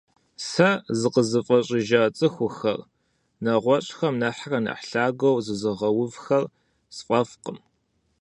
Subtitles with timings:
[0.49, 0.69] Сэ
[0.99, 2.79] зыкъызыфӏэщӏыжа цӏыхухэр,
[3.43, 6.43] нэгъуэщӏхэм нэхърэ нэхъ лъагэу зызыгъэувхэр
[6.95, 7.57] сфӏэфӏкъым.